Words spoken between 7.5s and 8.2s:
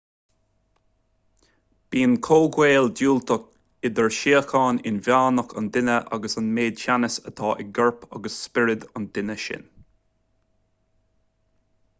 i gcorp